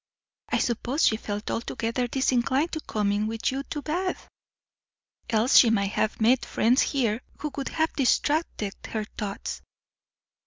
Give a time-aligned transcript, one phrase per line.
[0.49, 4.27] "I suppose she felt altogether disinclined for coming with you to Bath,
[5.29, 9.61] else she might have met friends here who would have distracted her thoughts."